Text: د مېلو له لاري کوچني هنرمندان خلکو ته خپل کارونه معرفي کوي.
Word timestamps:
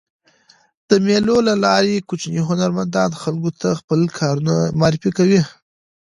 د 0.89 0.91
مېلو 1.05 1.35
له 1.47 1.53
لاري 1.65 1.95
کوچني 2.09 2.41
هنرمندان 2.49 3.09
خلکو 3.21 3.51
ته 3.61 3.69
خپل 3.79 3.99
کارونه 4.19 4.53
معرفي 4.79 5.11
کوي. 5.17 5.41